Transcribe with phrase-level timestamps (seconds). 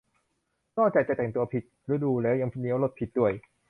[0.77, 1.63] นอกจากจะแต่งตัวผิด
[1.93, 3.31] ฤดูแล้วยังเลี้ยวรถผิดด้วย